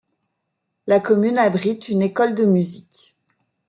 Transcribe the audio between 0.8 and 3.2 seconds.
La commune abrite une école de musique.